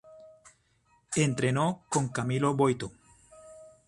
Entrenó 1.15 1.83
con 1.87 2.09
Camillo 2.09 2.55
Boito. 2.55 2.91